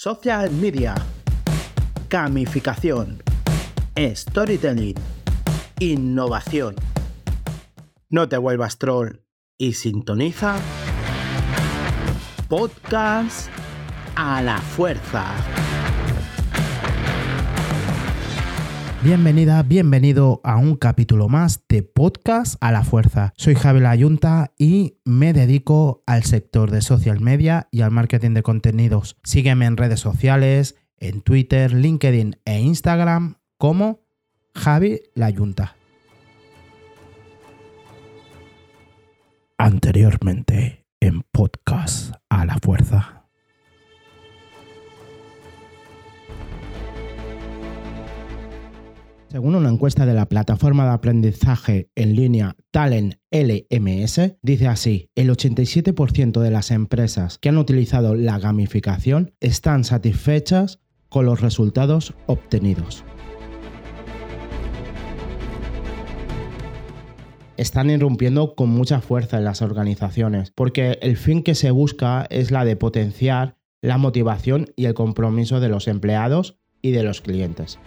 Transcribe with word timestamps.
Social 0.00 0.52
media, 0.52 0.94
gamificación, 2.08 3.20
storytelling, 3.96 4.94
innovación. 5.80 6.76
No 8.08 8.28
te 8.28 8.36
vuelvas 8.38 8.78
troll 8.78 9.24
y 9.58 9.72
sintoniza 9.72 10.54
podcast 12.48 13.48
a 14.14 14.40
la 14.40 14.58
fuerza. 14.58 15.34
Bienvenida, 19.00 19.62
bienvenido 19.62 20.40
a 20.42 20.56
un 20.56 20.74
capítulo 20.74 21.28
más 21.28 21.62
de 21.68 21.84
Podcast 21.84 22.56
a 22.60 22.72
la 22.72 22.82
Fuerza. 22.82 23.32
Soy 23.36 23.54
Javier 23.54 23.86
Ayunta 23.86 24.52
y 24.58 24.98
me 25.04 25.32
dedico 25.32 26.02
al 26.04 26.24
sector 26.24 26.72
de 26.72 26.82
social 26.82 27.20
media 27.20 27.68
y 27.70 27.82
al 27.82 27.92
marketing 27.92 28.32
de 28.32 28.42
contenidos. 28.42 29.16
Sígueme 29.22 29.66
en 29.66 29.76
redes 29.76 30.00
sociales, 30.00 30.74
en 30.96 31.20
Twitter, 31.20 31.72
LinkedIn 31.72 32.40
e 32.44 32.58
Instagram 32.58 33.36
como 33.56 34.00
Javi 34.56 35.00
La 35.14 35.30
Yunta. 35.30 35.76
Anteriormente 39.58 40.86
en 40.98 41.22
Podcast 41.22 42.14
a 42.28 42.44
la 42.44 42.58
Fuerza. 42.60 43.17
Según 49.30 49.54
una 49.54 49.68
encuesta 49.68 50.06
de 50.06 50.14
la 50.14 50.26
plataforma 50.26 50.84
de 50.84 50.92
aprendizaje 50.92 51.90
en 51.94 52.16
línea 52.16 52.56
Talent 52.70 53.16
LMS, 53.30 54.38
dice 54.40 54.68
así, 54.68 55.10
el 55.14 55.28
87% 55.28 56.40
de 56.40 56.50
las 56.50 56.70
empresas 56.70 57.36
que 57.36 57.50
han 57.50 57.58
utilizado 57.58 58.14
la 58.14 58.38
gamificación 58.38 59.34
están 59.40 59.84
satisfechas 59.84 60.80
con 61.10 61.26
los 61.26 61.42
resultados 61.42 62.14
obtenidos. 62.26 63.04
están 67.58 67.90
irrumpiendo 67.90 68.54
con 68.54 68.68
mucha 68.68 69.00
fuerza 69.00 69.36
en 69.36 69.44
las 69.44 69.62
organizaciones, 69.62 70.52
porque 70.54 70.96
el 71.02 71.16
fin 71.16 71.42
que 71.42 71.56
se 71.56 71.72
busca 71.72 72.24
es 72.30 72.52
la 72.52 72.64
de 72.64 72.76
potenciar 72.76 73.56
la 73.82 73.98
motivación 73.98 74.66
y 74.76 74.84
el 74.84 74.94
compromiso 74.94 75.58
de 75.58 75.68
los 75.68 75.88
empleados 75.88 76.56
y 76.82 76.92
de 76.92 77.02
los 77.02 77.20
clientes. 77.20 77.80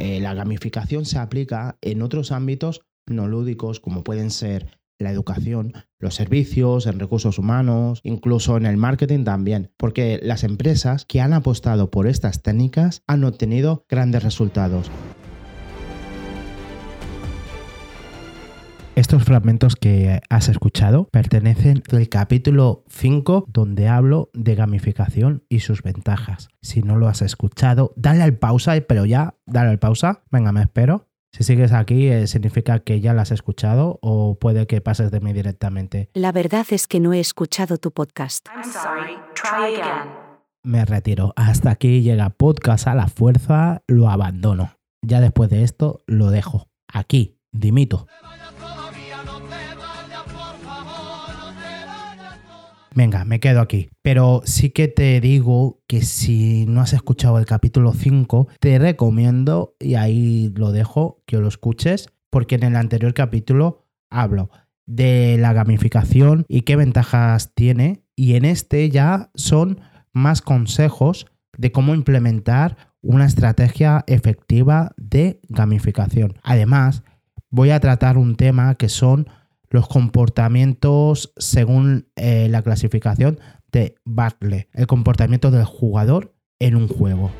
Eh, 0.00 0.18
la 0.18 0.32
gamificación 0.32 1.04
se 1.04 1.18
aplica 1.18 1.76
en 1.82 2.00
otros 2.00 2.32
ámbitos 2.32 2.80
no 3.06 3.28
lúdicos 3.28 3.80
como 3.80 4.02
pueden 4.02 4.30
ser 4.30 4.78
la 4.98 5.10
educación, 5.10 5.74
los 5.98 6.14
servicios, 6.14 6.86
en 6.86 6.98
recursos 6.98 7.38
humanos, 7.38 8.00
incluso 8.02 8.56
en 8.56 8.64
el 8.64 8.78
marketing 8.78 9.24
también, 9.24 9.72
porque 9.76 10.18
las 10.22 10.42
empresas 10.42 11.04
que 11.04 11.20
han 11.20 11.34
apostado 11.34 11.90
por 11.90 12.06
estas 12.06 12.42
técnicas 12.42 13.02
han 13.06 13.24
obtenido 13.24 13.84
grandes 13.90 14.22
resultados. 14.22 14.90
Estos 19.00 19.24
fragmentos 19.24 19.76
que 19.76 20.20
has 20.28 20.50
escuchado 20.50 21.08
pertenecen 21.10 21.82
al 21.90 22.10
capítulo 22.10 22.84
5 22.90 23.46
donde 23.48 23.88
hablo 23.88 24.28
de 24.34 24.54
gamificación 24.54 25.42
y 25.48 25.60
sus 25.60 25.82
ventajas. 25.82 26.50
Si 26.60 26.82
no 26.82 26.96
lo 26.96 27.08
has 27.08 27.22
escuchado, 27.22 27.94
dale 27.96 28.22
al 28.22 28.36
pausa, 28.36 28.74
pero 28.86 29.06
ya, 29.06 29.36
dale 29.46 29.70
al 29.70 29.78
pausa. 29.78 30.22
Venga, 30.30 30.52
me 30.52 30.60
espero. 30.60 31.08
Si 31.32 31.44
sigues 31.44 31.72
aquí, 31.72 32.08
eh, 32.08 32.26
significa 32.26 32.80
que 32.80 33.00
ya 33.00 33.14
lo 33.14 33.22
has 33.22 33.30
escuchado 33.30 33.98
o 34.02 34.38
puede 34.38 34.66
que 34.66 34.82
pases 34.82 35.10
de 35.10 35.20
mí 35.20 35.32
directamente. 35.32 36.10
La 36.12 36.30
verdad 36.30 36.66
es 36.68 36.86
que 36.86 37.00
no 37.00 37.14
he 37.14 37.20
escuchado 37.20 37.78
tu 37.78 37.92
podcast. 37.92 38.48
Me 40.62 40.84
retiro. 40.84 41.32
Hasta 41.36 41.70
aquí 41.70 42.02
llega 42.02 42.28
podcast 42.28 42.86
a 42.86 42.94
la 42.94 43.08
fuerza, 43.08 43.80
lo 43.86 44.10
abandono. 44.10 44.76
Ya 45.00 45.22
después 45.22 45.48
de 45.48 45.62
esto, 45.62 46.02
lo 46.06 46.28
dejo. 46.30 46.68
Aquí, 46.92 47.38
dimito. 47.50 48.06
Venga, 52.94 53.24
me 53.24 53.38
quedo 53.40 53.60
aquí. 53.60 53.90
Pero 54.02 54.42
sí 54.44 54.70
que 54.70 54.88
te 54.88 55.20
digo 55.20 55.80
que 55.86 56.02
si 56.02 56.66
no 56.66 56.80
has 56.80 56.92
escuchado 56.92 57.38
el 57.38 57.46
capítulo 57.46 57.92
5, 57.92 58.48
te 58.58 58.78
recomiendo, 58.78 59.76
y 59.78 59.94
ahí 59.94 60.52
lo 60.56 60.72
dejo, 60.72 61.22
que 61.26 61.38
lo 61.38 61.48
escuches, 61.48 62.08
porque 62.30 62.56
en 62.56 62.64
el 62.64 62.76
anterior 62.76 63.14
capítulo 63.14 63.86
hablo 64.10 64.50
de 64.86 65.36
la 65.38 65.52
gamificación 65.52 66.44
y 66.48 66.62
qué 66.62 66.74
ventajas 66.76 67.54
tiene, 67.54 68.02
y 68.16 68.34
en 68.34 68.44
este 68.44 68.90
ya 68.90 69.30
son 69.34 69.80
más 70.12 70.42
consejos 70.42 71.26
de 71.56 71.70
cómo 71.70 71.94
implementar 71.94 72.76
una 73.02 73.26
estrategia 73.26 74.04
efectiva 74.08 74.92
de 74.96 75.40
gamificación. 75.48 76.38
Además, 76.42 77.02
voy 77.50 77.70
a 77.70 77.80
tratar 77.80 78.18
un 78.18 78.36
tema 78.36 78.74
que 78.74 78.88
son 78.88 79.28
los 79.70 79.88
comportamientos 79.88 81.32
según 81.36 82.08
eh, 82.16 82.48
la 82.50 82.62
clasificación 82.62 83.38
de 83.70 83.94
Bartley, 84.04 84.66
el 84.72 84.86
comportamiento 84.86 85.50
del 85.50 85.64
jugador 85.64 86.34
en 86.58 86.74
un 86.74 86.88
juego. 86.88 87.30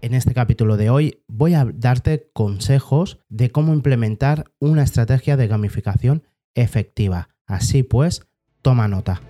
En 0.00 0.14
este 0.14 0.32
capítulo 0.32 0.76
de 0.76 0.90
hoy 0.90 1.24
voy 1.26 1.54
a 1.54 1.66
darte 1.74 2.30
consejos 2.32 3.18
de 3.28 3.50
cómo 3.50 3.74
implementar 3.74 4.44
una 4.60 4.84
estrategia 4.84 5.36
de 5.36 5.48
gamificación 5.48 6.22
efectiva. 6.54 7.30
Así 7.46 7.82
pues, 7.82 8.22
toma 8.62 8.86
nota. 8.86 9.20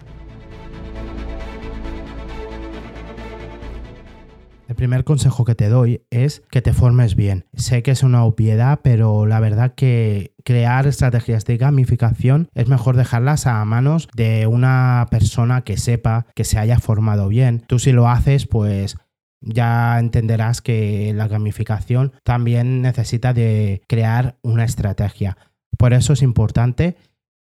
El 4.69 4.75
primer 4.75 5.05
consejo 5.05 5.47
que 5.47 5.55
te 5.55 5.71
doy 5.71 6.03
es 6.11 6.43
que 6.51 6.61
te 6.61 6.75
formes 6.75 7.17
bien. 7.17 7.47
Sé 7.55 7.83
que 7.83 7.91
es 7.91 8.03
una 8.03 8.25
obviedad, 8.25 8.81
pero 8.83 9.25
la 9.25 9.41
verdad 9.41 9.75
que 9.75 10.35
crear 10.45 10.87
estrategias 10.87 11.47
de 11.47 11.57
gamificación 11.57 12.51
es 12.55 12.69
mejor 12.69 12.95
dejarlas 12.95 13.47
a 13.47 13.65
manos 13.65 14.09
de 14.15 14.47
una 14.47 15.07
persona 15.11 15.63
que 15.63 15.79
sepa, 15.79 16.27
que 16.35 16.45
se 16.45 16.59
haya 16.59 16.79
formado 16.81 17.29
bien. 17.29 17.65
Tú 17.67 17.79
si 17.79 17.93
lo 17.93 18.11
haces, 18.11 18.47
pues 18.47 18.99
ya 19.41 19.99
entenderás 19.99 20.61
que 20.61 21.15
la 21.15 21.29
gamificación 21.29 22.13
también 22.23 22.83
necesita 22.83 23.33
de 23.33 23.81
crear 23.89 24.37
una 24.43 24.65
estrategia. 24.65 25.39
Por 25.79 25.95
eso 25.95 26.13
es 26.13 26.21
importante 26.21 26.97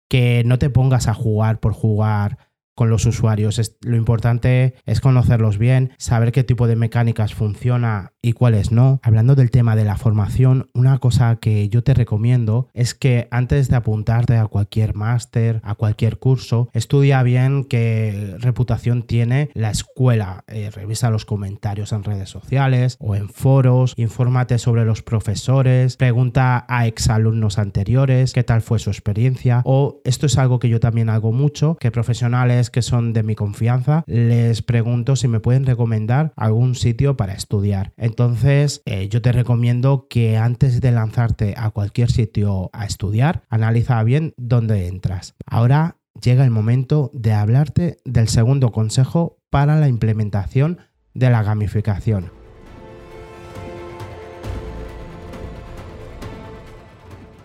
que 0.10 0.44
no 0.46 0.60
te 0.60 0.70
pongas 0.70 1.10
a 1.10 1.14
jugar 1.14 1.60
por 1.60 1.74
jugar 1.74 2.38
con 2.78 2.92
los 2.92 3.08
usuarios. 3.08 3.60
lo 3.82 3.98
importante 3.98 4.76
es 4.86 5.02
conocerlos 5.02 5.58
bien, 5.58 5.94
saber 5.98 6.32
qué 6.32 6.44
tipo 6.44 6.68
de 6.68 6.76
mecánicas 6.76 7.34
funciona 7.34 8.14
y 8.22 8.34
cuáles 8.34 8.72
no. 8.72 9.00
Hablando 9.02 9.34
del 9.34 9.50
tema 9.50 9.76
de 9.76 9.84
la 9.84 9.98
formación, 9.98 10.70
una 10.76 11.00
cosa 11.00 11.38
que 11.38 11.70
yo 11.70 11.82
te 11.82 11.96
recomiendo 11.96 12.68
es 12.76 12.94
que 12.94 13.28
antes 13.32 13.70
de 13.70 13.78
apuntarte 13.78 14.38
a 14.38 14.46
cualquier 14.46 14.94
máster, 14.94 15.60
a 15.64 15.74
cualquier 15.74 16.20
curso, 16.20 16.70
estudia 16.72 17.24
bien 17.24 17.64
qué 17.64 18.36
reputación 18.38 19.02
tiene 19.02 19.50
la 19.56 19.72
escuela. 19.72 20.44
Eh, 20.48 20.70
revisa 20.70 21.10
los 21.10 21.26
comentarios 21.26 21.92
en 21.94 22.04
redes 22.04 22.30
sociales 22.30 22.98
o 23.00 23.16
en 23.16 23.30
foros, 23.30 23.96
infórmate 23.98 24.60
sobre 24.60 24.86
los 24.86 25.02
profesores, 25.02 25.98
pregunta 25.98 26.68
a 26.70 26.86
exalumnos 26.86 27.58
anteriores 27.58 28.34
qué 28.34 28.44
tal 28.44 28.62
fue 28.62 28.78
su 28.78 28.92
experiencia 28.92 29.64
o 29.66 30.00
esto 30.06 30.28
es 30.28 30.38
algo 30.38 30.60
que 30.60 30.70
yo 30.70 30.80
también 30.80 31.10
hago 31.10 31.32
mucho, 31.32 31.76
que 31.80 31.90
profesionales 31.90 32.67
que 32.70 32.82
son 32.82 33.14
de 33.14 33.24
mi 33.24 33.36
confianza, 33.36 34.04
les 34.08 34.62
pregunto 34.62 35.16
si 35.16 35.28
me 35.28 35.40
pueden 35.40 35.66
recomendar 35.66 36.34
algún 36.36 36.76
sitio 36.76 37.18
para 37.18 37.34
estudiar. 37.34 37.94
Entonces, 37.98 38.82
eh, 38.86 39.10
yo 39.10 39.22
te 39.22 39.32
recomiendo 39.32 40.08
que 40.10 40.38
antes 40.38 40.82
de 40.82 40.92
lanzarte 40.92 41.54
a 41.58 41.72
cualquier 41.72 42.12
sitio 42.12 42.70
a 42.74 42.86
estudiar, 42.86 43.44
analiza 43.50 44.02
bien 44.04 44.34
dónde 44.38 44.88
entras. 44.88 45.36
Ahora 45.46 45.98
llega 46.22 46.44
el 46.44 46.52
momento 46.52 47.12
de 47.14 47.34
hablarte 47.34 47.98
del 48.06 48.28
segundo 48.28 48.72
consejo 48.72 49.38
para 49.50 49.80
la 49.80 49.88
implementación 49.88 50.80
de 51.14 51.30
la 51.30 51.44
gamificación. 51.44 52.32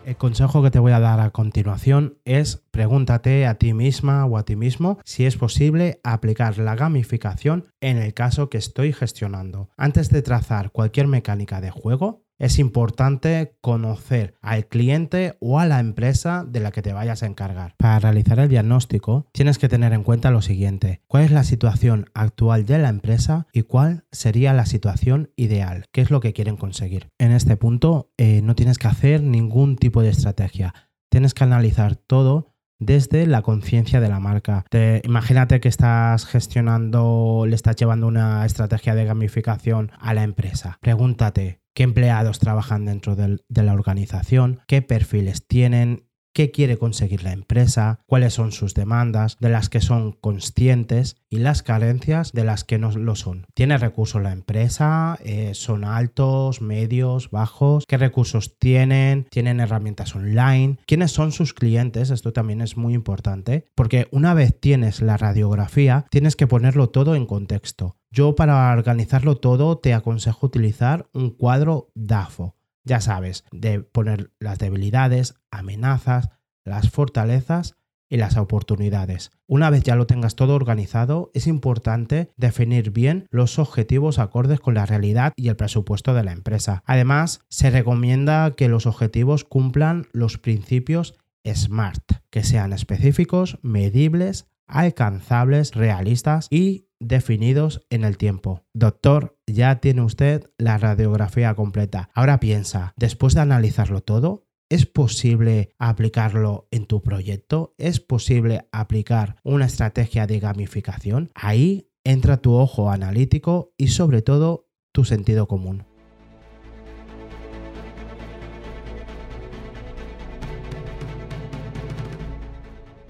El 0.04 0.16
consejo 0.16 0.64
que 0.64 0.72
te 0.72 0.80
voy 0.80 0.90
a 0.90 0.98
dar 0.98 1.20
a 1.20 1.30
continuación 1.30 2.18
es 2.24 2.64
pregúntate 2.72 3.46
a 3.46 3.54
ti 3.54 3.72
misma 3.72 4.26
o 4.26 4.36
a 4.36 4.44
ti 4.44 4.56
mismo 4.56 4.98
si 5.04 5.26
es 5.26 5.36
posible 5.36 6.00
aplicar 6.02 6.58
la 6.58 6.74
gamificación 6.74 7.68
en 7.80 7.98
el 7.98 8.12
caso 8.12 8.50
que 8.50 8.58
estoy 8.58 8.92
gestionando. 8.92 9.70
Antes 9.76 10.10
de 10.10 10.22
trazar 10.22 10.72
cualquier 10.72 11.06
mecánica 11.06 11.60
de 11.60 11.70
juego, 11.70 12.21
es 12.42 12.58
importante 12.58 13.56
conocer 13.60 14.34
al 14.42 14.66
cliente 14.66 15.36
o 15.40 15.60
a 15.60 15.66
la 15.66 15.78
empresa 15.78 16.44
de 16.44 16.58
la 16.58 16.72
que 16.72 16.82
te 16.82 16.92
vayas 16.92 17.22
a 17.22 17.26
encargar. 17.26 17.76
Para 17.78 18.00
realizar 18.00 18.40
el 18.40 18.48
diagnóstico 18.48 19.28
tienes 19.32 19.58
que 19.58 19.68
tener 19.68 19.92
en 19.92 20.02
cuenta 20.02 20.32
lo 20.32 20.42
siguiente. 20.42 21.02
¿Cuál 21.06 21.22
es 21.22 21.30
la 21.30 21.44
situación 21.44 22.06
actual 22.14 22.66
de 22.66 22.78
la 22.78 22.88
empresa 22.88 23.46
y 23.52 23.62
cuál 23.62 24.06
sería 24.10 24.52
la 24.54 24.66
situación 24.66 25.30
ideal? 25.36 25.84
¿Qué 25.92 26.00
es 26.00 26.10
lo 26.10 26.18
que 26.18 26.32
quieren 26.32 26.56
conseguir? 26.56 27.10
En 27.16 27.30
este 27.30 27.56
punto 27.56 28.10
eh, 28.16 28.40
no 28.42 28.56
tienes 28.56 28.78
que 28.78 28.88
hacer 28.88 29.22
ningún 29.22 29.76
tipo 29.76 30.02
de 30.02 30.10
estrategia. 30.10 30.74
tienes 31.10 31.34
que 31.34 31.44
analizar 31.44 31.94
todo 31.94 32.51
desde 32.84 33.26
la 33.26 33.42
conciencia 33.42 34.00
de 34.00 34.08
la 34.08 34.20
marca. 34.20 34.64
imagínate 35.04 35.60
que 35.60 35.68
estás 35.68 36.26
gestionando, 36.26 37.44
le 37.46 37.54
estás 37.54 37.76
llevando 37.76 38.06
una 38.06 38.44
estrategia 38.44 38.94
de 38.94 39.04
gamificación 39.04 39.92
a 39.98 40.14
la 40.14 40.22
empresa. 40.22 40.78
Pregúntate 40.80 41.60
qué 41.74 41.84
empleados 41.84 42.38
trabajan 42.38 42.84
dentro 42.84 43.16
de 43.16 43.62
la 43.62 43.72
organización, 43.72 44.60
qué 44.66 44.82
perfiles 44.82 45.46
tienen, 45.46 46.06
qué 46.32 46.50
quiere 46.50 46.78
conseguir 46.78 47.22
la 47.24 47.32
empresa, 47.32 48.00
cuáles 48.06 48.34
son 48.34 48.52
sus 48.52 48.74
demandas, 48.74 49.36
de 49.40 49.48
las 49.48 49.68
que 49.68 49.80
son 49.80 50.12
conscientes 50.12 51.16
y 51.30 51.38
las 51.38 51.62
carencias 51.62 52.32
de 52.32 52.44
las 52.44 52.64
que 52.64 52.78
no 52.78 52.90
lo 52.90 53.14
son. 53.16 53.46
¿Tiene 53.54 53.78
recursos 53.78 54.22
la 54.22 54.32
empresa? 54.32 55.18
Eh, 55.24 55.52
¿Son 55.54 55.84
altos, 55.84 56.60
medios, 56.60 57.30
bajos? 57.30 57.84
¿Qué 57.86 57.96
recursos 57.96 58.58
tienen? 58.58 59.26
¿Tienen 59.30 59.60
herramientas 59.60 60.14
online? 60.14 60.78
¿Quiénes 60.86 61.12
son 61.12 61.32
sus 61.32 61.54
clientes? 61.54 62.10
Esto 62.10 62.32
también 62.32 62.60
es 62.60 62.76
muy 62.76 62.94
importante 62.94 63.66
porque 63.74 64.08
una 64.10 64.34
vez 64.34 64.58
tienes 64.58 65.02
la 65.02 65.16
radiografía, 65.16 66.06
tienes 66.10 66.36
que 66.36 66.46
ponerlo 66.46 66.90
todo 66.90 67.14
en 67.14 67.26
contexto. 67.26 67.96
Yo 68.10 68.34
para 68.34 68.70
organizarlo 68.72 69.36
todo 69.36 69.78
te 69.78 69.94
aconsejo 69.94 70.46
utilizar 70.46 71.08
un 71.14 71.30
cuadro 71.30 71.90
DAFO 71.94 72.56
ya 72.84 73.00
sabes, 73.00 73.44
de 73.52 73.80
poner 73.80 74.30
las 74.38 74.58
debilidades, 74.58 75.34
amenazas, 75.50 76.30
las 76.64 76.90
fortalezas 76.90 77.76
y 78.08 78.18
las 78.18 78.36
oportunidades. 78.36 79.30
Una 79.46 79.70
vez 79.70 79.84
ya 79.84 79.96
lo 79.96 80.06
tengas 80.06 80.36
todo 80.36 80.54
organizado, 80.54 81.30
es 81.32 81.46
importante 81.46 82.30
definir 82.36 82.90
bien 82.90 83.26
los 83.30 83.58
objetivos 83.58 84.18
acordes 84.18 84.60
con 84.60 84.74
la 84.74 84.84
realidad 84.84 85.32
y 85.34 85.48
el 85.48 85.56
presupuesto 85.56 86.12
de 86.12 86.22
la 86.22 86.32
empresa. 86.32 86.82
Además, 86.84 87.40
se 87.48 87.70
recomienda 87.70 88.54
que 88.54 88.68
los 88.68 88.86
objetivos 88.86 89.44
cumplan 89.44 90.08
los 90.12 90.36
principios 90.36 91.14
SMART, 91.44 92.02
que 92.30 92.44
sean 92.44 92.74
específicos, 92.74 93.58
medibles, 93.62 94.46
alcanzables, 94.66 95.74
realistas 95.74 96.48
y 96.50 96.86
definidos 97.02 97.86
en 97.90 98.04
el 98.04 98.16
tiempo. 98.16 98.62
Doctor, 98.72 99.36
ya 99.46 99.80
tiene 99.80 100.02
usted 100.02 100.50
la 100.58 100.78
radiografía 100.78 101.54
completa. 101.54 102.10
Ahora 102.14 102.40
piensa, 102.40 102.94
después 102.96 103.34
de 103.34 103.40
analizarlo 103.40 104.00
todo, 104.02 104.46
¿Es 104.72 104.86
posible 104.86 105.74
aplicarlo 105.78 106.66
en 106.70 106.86
tu 106.86 107.02
proyecto? 107.02 107.74
¿Es 107.76 108.00
posible 108.00 108.70
aplicar 108.72 109.36
una 109.44 109.66
estrategia 109.66 110.26
de 110.26 110.40
gamificación? 110.40 111.30
Ahí 111.34 111.90
entra 112.04 112.38
tu 112.38 112.54
ojo 112.54 112.90
analítico 112.90 113.74
y 113.76 113.88
sobre 113.88 114.22
todo 114.22 114.70
tu 114.90 115.04
sentido 115.04 115.46
común. 115.46 115.84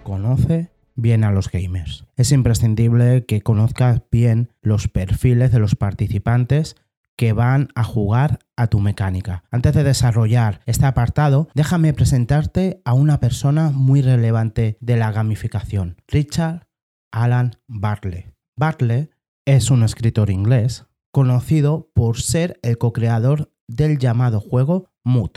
Conoce 0.02 0.72
bien 0.94 1.24
a 1.24 1.32
los 1.32 1.50
gamers. 1.50 2.06
Es 2.16 2.32
imprescindible 2.32 3.24
que 3.26 3.42
conozcas 3.42 4.02
bien 4.10 4.50
los 4.62 4.88
perfiles 4.88 5.52
de 5.52 5.58
los 5.58 5.74
participantes 5.74 6.76
que 7.16 7.32
van 7.32 7.68
a 7.74 7.84
jugar 7.84 8.38
a 8.56 8.66
tu 8.66 8.80
mecánica. 8.80 9.44
Antes 9.50 9.74
de 9.74 9.84
desarrollar 9.84 10.60
este 10.66 10.86
apartado, 10.86 11.48
déjame 11.54 11.92
presentarte 11.92 12.80
a 12.84 12.94
una 12.94 13.20
persona 13.20 13.70
muy 13.70 14.02
relevante 14.02 14.76
de 14.80 14.96
la 14.96 15.12
gamificación, 15.12 15.96
Richard 16.08 16.66
Alan 17.12 17.52
Bartley. 17.68 18.26
Bartley 18.56 19.10
es 19.44 19.70
un 19.70 19.82
escritor 19.82 20.30
inglés 20.30 20.86
conocido 21.10 21.90
por 21.94 22.20
ser 22.20 22.58
el 22.62 22.78
co-creador 22.78 23.52
del 23.68 23.98
llamado 23.98 24.40
juego 24.40 24.90
Mood, 25.04 25.32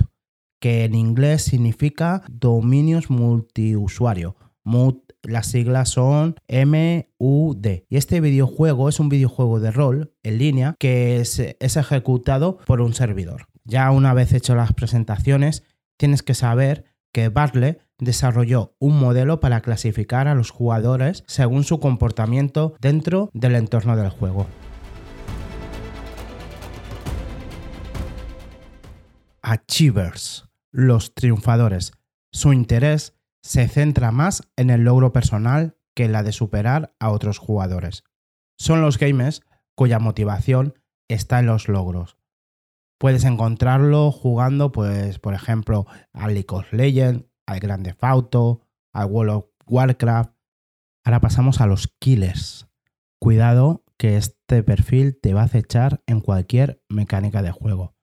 que 0.59 0.85
en 0.85 0.95
inglés 0.95 1.43
significa 1.43 2.23
dominios 2.29 3.09
multiusuario. 3.09 4.37
Mood 4.65 4.95
las 5.27 5.47
siglas 5.47 5.89
son 5.89 6.35
MUD. 6.49 7.65
Y 7.89 7.97
este 7.97 8.21
videojuego 8.21 8.89
es 8.89 8.99
un 8.99 9.09
videojuego 9.09 9.59
de 9.59 9.71
rol 9.71 10.13
en 10.23 10.37
línea 10.37 10.75
que 10.79 11.19
es, 11.19 11.39
ejecutado 11.39 12.57
por 12.65 12.81
un 12.81 12.93
servidor. 12.93 13.47
Ya 13.63 13.89
una 13.91 14.13
vez 14.13 14.33
hecho 14.33 14.55
las 14.55 14.73
presentaciones, 14.73 15.63
tienes 15.97 16.23
que 16.23 16.33
saber 16.33 16.85
que 17.11 17.29
Bartley 17.29 17.77
desarrolló 17.97 18.75
un 18.79 18.99
modelo 18.99 19.39
para 19.39 19.61
clasificar 19.61 20.27
a 20.27 20.35
los 20.35 20.51
jugadores 20.51 21.23
según 21.27 21.63
su 21.63 21.79
comportamiento 21.79 22.75
dentro 22.79 23.29
del 23.33 23.55
entorno 23.55 23.95
del 23.95 24.09
juego. 24.09 24.47
Achievers, 29.41 30.45
los 30.71 31.13
triunfadores. 31.13 31.93
Su 32.31 32.51
interés 32.51 33.14
se 33.45 33.67
centra 33.67 34.11
más 34.11 34.41
en 34.55 34.71
el 34.71 34.81
logro 34.81 35.13
personal 35.13 35.77
que 35.93 36.05
en 36.05 36.13
la 36.13 36.23
de 36.23 36.31
superar 36.31 36.95
a 36.99 37.11
otros 37.11 37.37
jugadores. 37.37 38.03
Son 38.57 38.81
los 38.81 38.97
gamers 38.97 39.43
cuya 39.75 39.99
motivación 39.99 40.73
está 41.07 41.39
en 41.39 41.45
los 41.45 41.67
logros. 41.67 42.17
Puedes 42.97 43.23
encontrarlo 43.23 44.11
jugando, 44.11 44.71
pues, 44.71 45.19
por 45.19 45.35
ejemplo, 45.35 45.85
al 46.11 46.33
League 46.33 46.47
of 46.49 46.73
Legends, 46.73 47.25
al 47.45 47.59
Grande 47.59 47.95
Auto, 48.01 48.61
al 48.93 49.11
World 49.11 49.31
of 49.31 49.45
Warcraft. 49.67 50.33
Ahora 51.03 51.21
pasamos 51.21 51.61
a 51.61 51.67
los 51.67 51.87
killers. 51.99 52.67
Cuidado 53.19 53.83
que 53.97 54.17
este 54.17 54.63
perfil 54.63 55.19
te 55.21 55.35
va 55.35 55.41
a 55.41 55.45
acechar 55.45 56.01
en 56.07 56.19
cualquier 56.19 56.81
mecánica 56.89 57.43
de 57.43 57.51
juego. 57.51 57.93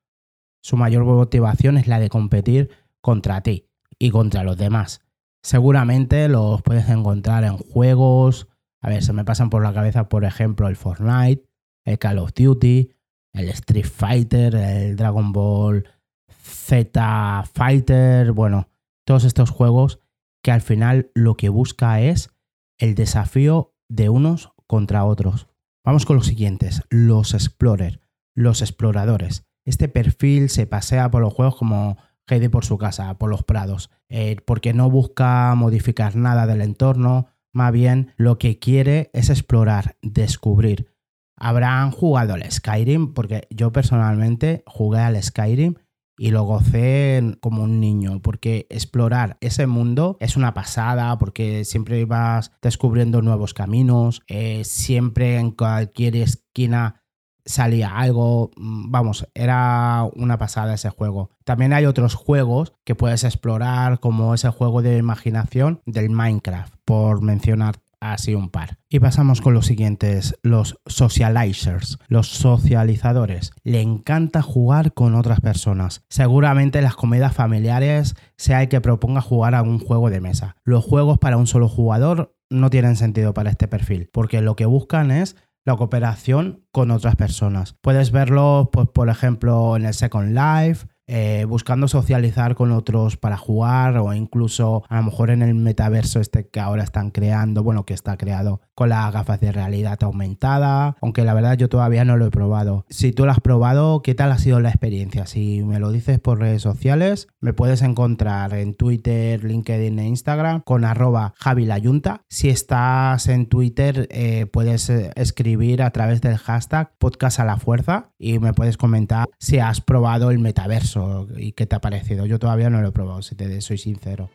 Su 0.62 0.76
mayor 0.76 1.04
motivación 1.04 1.78
es 1.78 1.88
la 1.88 1.98
de 1.98 2.10
competir 2.10 2.70
contra 3.00 3.40
ti 3.40 3.68
y 3.98 4.10
contra 4.10 4.44
los 4.44 4.56
demás. 4.56 5.02
Seguramente 5.42 6.28
los 6.28 6.62
puedes 6.62 6.88
encontrar 6.88 7.44
en 7.44 7.56
juegos. 7.56 8.48
A 8.80 8.88
ver, 8.88 9.02
se 9.02 9.12
me 9.12 9.24
pasan 9.24 9.50
por 9.50 9.62
la 9.62 9.74
cabeza, 9.74 10.08
por 10.08 10.24
ejemplo, 10.24 10.68
el 10.68 10.76
Fortnite, 10.76 11.44
el 11.84 11.98
Call 11.98 12.18
of 12.18 12.32
Duty, 12.34 12.92
el 13.32 13.48
Street 13.48 13.86
Fighter, 13.86 14.54
el 14.54 14.96
Dragon 14.96 15.32
Ball 15.32 15.88
Z 16.28 17.44
Fighter. 17.52 18.32
Bueno, 18.32 18.68
todos 19.04 19.24
estos 19.24 19.50
juegos 19.50 20.00
que 20.42 20.52
al 20.52 20.60
final 20.60 21.10
lo 21.14 21.36
que 21.36 21.48
busca 21.48 22.00
es 22.00 22.30
el 22.78 22.94
desafío 22.94 23.74
de 23.88 24.08
unos 24.08 24.52
contra 24.66 25.04
otros. 25.04 25.48
Vamos 25.84 26.06
con 26.06 26.16
los 26.16 26.26
siguientes, 26.26 26.82
los 26.90 27.34
Explorer, 27.34 28.00
los 28.34 28.62
exploradores. 28.62 29.44
Este 29.64 29.88
perfil 29.88 30.48
se 30.48 30.66
pasea 30.66 31.10
por 31.10 31.22
los 31.22 31.32
juegos 31.32 31.56
como 31.56 31.96
Heidi 32.28 32.48
por 32.48 32.64
su 32.64 32.78
casa, 32.78 33.18
por 33.18 33.30
los 33.30 33.42
prados, 33.42 33.90
eh, 34.08 34.36
porque 34.44 34.72
no 34.72 34.90
busca 34.90 35.54
modificar 35.54 36.16
nada 36.16 36.46
del 36.46 36.60
entorno, 36.60 37.26
más 37.52 37.72
bien 37.72 38.12
lo 38.16 38.38
que 38.38 38.58
quiere 38.58 39.10
es 39.12 39.30
explorar, 39.30 39.96
descubrir. 40.02 40.92
Habrán 41.36 41.90
jugado 41.90 42.34
al 42.34 42.50
Skyrim, 42.50 43.14
porque 43.14 43.46
yo 43.50 43.72
personalmente 43.72 44.62
jugué 44.66 45.00
al 45.00 45.22
Skyrim 45.22 45.74
y 46.18 46.30
lo 46.30 46.44
gocé 46.44 47.36
como 47.40 47.64
un 47.64 47.80
niño, 47.80 48.20
porque 48.22 48.66
explorar 48.70 49.38
ese 49.40 49.66
mundo 49.66 50.16
es 50.20 50.36
una 50.36 50.54
pasada, 50.54 51.18
porque 51.18 51.64
siempre 51.64 52.04
vas 52.04 52.52
descubriendo 52.62 53.22
nuevos 53.22 53.54
caminos, 53.54 54.22
eh, 54.28 54.62
siempre 54.64 55.38
en 55.38 55.50
cualquier 55.50 56.16
esquina 56.16 57.01
salía 57.44 57.96
algo, 57.96 58.50
mm, 58.56 58.90
vamos, 58.90 59.28
era 59.34 60.08
una 60.14 60.38
pasada 60.38 60.74
ese 60.74 60.90
juego. 60.90 61.30
También 61.44 61.72
hay 61.72 61.86
otros 61.86 62.14
juegos 62.14 62.74
que 62.84 62.94
puedes 62.94 63.24
explorar, 63.24 64.00
como 64.00 64.34
ese 64.34 64.50
juego 64.50 64.82
de 64.82 64.98
imaginación 64.98 65.80
del 65.86 66.10
Minecraft, 66.10 66.74
por 66.84 67.22
mencionar 67.22 67.76
así 68.02 68.34
un 68.34 68.50
par. 68.50 68.78
Y 68.88 68.98
pasamos 68.98 69.40
con 69.40 69.54
los 69.54 69.66
siguientes, 69.66 70.36
los 70.42 70.78
socializers, 70.86 71.98
los 72.08 72.28
socializadores. 72.28 73.52
Le 73.62 73.80
encanta 73.80 74.42
jugar 74.42 74.92
con 74.92 75.14
otras 75.14 75.40
personas. 75.40 76.02
Seguramente 76.08 76.82
las 76.82 76.96
comidas 76.96 77.32
familiares 77.32 78.16
sea 78.36 78.62
el 78.62 78.68
que 78.68 78.80
proponga 78.80 79.20
jugar 79.20 79.54
a 79.54 79.62
un 79.62 79.78
juego 79.78 80.10
de 80.10 80.20
mesa. 80.20 80.56
Los 80.64 80.84
juegos 80.84 81.18
para 81.18 81.36
un 81.36 81.46
solo 81.46 81.68
jugador 81.68 82.34
no 82.50 82.70
tienen 82.70 82.96
sentido 82.96 83.32
para 83.34 83.50
este 83.50 83.68
perfil, 83.68 84.10
porque 84.12 84.42
lo 84.42 84.56
que 84.56 84.66
buscan 84.66 85.10
es 85.10 85.36
la 85.64 85.76
cooperación 85.76 86.64
con 86.72 86.90
otras 86.90 87.16
personas. 87.16 87.74
Puedes 87.80 88.10
verlo, 88.10 88.70
pues, 88.72 88.88
por 88.88 89.08
ejemplo, 89.08 89.76
en 89.76 89.84
el 89.84 89.94
Second 89.94 90.36
Life, 90.36 90.86
eh, 91.06 91.44
buscando 91.48 91.88
socializar 91.88 92.54
con 92.54 92.70
otros 92.72 93.16
para 93.16 93.36
jugar 93.36 93.98
o 93.98 94.14
incluso 94.14 94.84
a 94.88 94.96
lo 94.96 95.02
mejor 95.04 95.30
en 95.30 95.42
el 95.42 95.54
metaverso 95.54 96.20
este 96.20 96.48
que 96.48 96.60
ahora 96.60 96.84
están 96.84 97.10
creando, 97.10 97.62
bueno, 97.62 97.84
que 97.84 97.94
está 97.94 98.16
creado 98.16 98.60
con 98.74 98.88
las 98.88 99.12
gafas 99.12 99.40
de 99.40 99.52
realidad 99.52 99.98
aumentada, 100.02 100.96
aunque 101.02 101.24
la 101.24 101.34
verdad 101.34 101.56
yo 101.58 101.68
todavía 101.68 102.04
no 102.04 102.16
lo 102.16 102.26
he 102.26 102.30
probado. 102.30 102.86
Si 102.88 103.12
tú 103.12 103.26
lo 103.26 103.32
has 103.32 103.40
probado, 103.40 104.02
¿qué 104.02 104.14
tal 104.14 104.32
ha 104.32 104.38
sido 104.38 104.60
la 104.60 104.70
experiencia? 104.70 105.26
Si 105.26 105.62
me 105.62 105.78
lo 105.78 105.90
dices 105.90 106.20
por 106.20 106.38
redes 106.38 106.62
sociales, 106.62 107.28
me 107.40 107.52
puedes 107.52 107.82
encontrar 107.82 108.54
en 108.54 108.74
Twitter, 108.74 109.44
LinkedIn 109.44 109.98
e 109.98 110.06
Instagram 110.06 110.62
con 110.62 110.84
arroba 110.84 111.34
javilayunta. 111.36 112.22
Si 112.28 112.48
estás 112.48 113.28
en 113.28 113.46
Twitter, 113.46 114.08
eh, 114.10 114.46
puedes 114.46 114.88
eh, 114.88 115.10
escribir 115.16 115.82
a 115.82 115.90
través 115.90 116.20
del 116.20 116.38
hashtag 116.38 116.92
podcast 116.98 117.40
a 117.40 117.44
la 117.44 117.56
fuerza 117.56 118.10
y 118.18 118.38
me 118.38 118.52
puedes 118.52 118.76
comentar 118.76 119.28
si 119.38 119.58
has 119.58 119.80
probado 119.80 120.30
el 120.30 120.38
metaverso 120.38 121.01
y 121.36 121.52
qué 121.52 121.66
te 121.66 121.76
ha 121.76 121.80
parecido. 121.80 122.26
Yo 122.26 122.38
todavía 122.38 122.70
no 122.70 122.80
lo 122.80 122.88
he 122.88 122.92
probado, 122.92 123.22
si 123.22 123.34
te 123.34 123.60
soy 123.60 123.78
sincero. 123.78 124.30